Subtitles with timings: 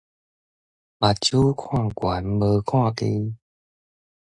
[0.03, 0.09] 目睭看
[1.91, 3.35] 懸，無看低